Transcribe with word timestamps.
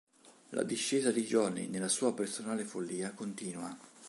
La 0.49 0.63
discesa 0.63 1.11
di 1.11 1.23
Johnny 1.25 1.67
nella 1.67 1.87
sua 1.87 2.11
personale 2.15 2.63
follia 2.63 3.11
continua. 3.13 3.77